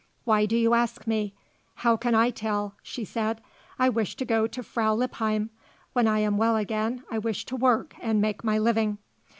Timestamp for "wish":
3.89-4.15, 7.19-7.45